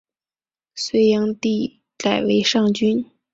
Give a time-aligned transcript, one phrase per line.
[0.73, 3.05] 隋炀帝改为上郡。